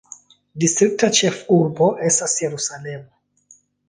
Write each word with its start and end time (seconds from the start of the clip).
Distrikta 0.61 1.09
ĉefurbo 1.17 1.89
estas 2.07 2.33
Jerusalemo. 2.45 3.59